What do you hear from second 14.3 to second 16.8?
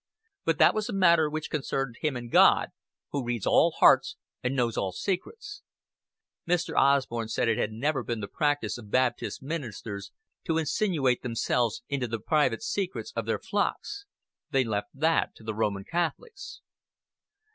They left that to the Roman Catholics.